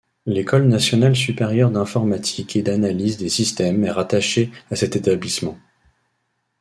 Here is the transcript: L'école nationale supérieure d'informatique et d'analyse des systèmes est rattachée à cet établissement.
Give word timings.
L'école 0.25 0.67
nationale 0.67 1.15
supérieure 1.15 1.69
d'informatique 1.69 2.55
et 2.55 2.63
d'analyse 2.63 3.17
des 3.17 3.29
systèmes 3.29 3.83
est 3.85 3.91
rattachée 3.91 4.49
à 4.71 4.75
cet 4.75 4.95
établissement. 4.95 5.59